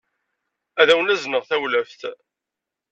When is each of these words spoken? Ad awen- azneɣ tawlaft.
Ad 0.81 0.89
awen- 0.93 1.13
azneɣ 1.13 1.43
tawlaft. 1.49 2.01